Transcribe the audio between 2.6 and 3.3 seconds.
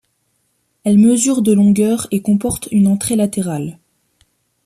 une entrée